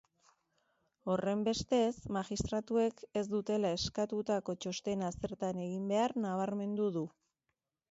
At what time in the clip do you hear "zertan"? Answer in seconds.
5.19-5.63